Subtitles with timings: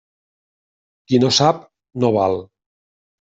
[1.11, 1.59] Qui no sap,
[2.05, 2.39] no val.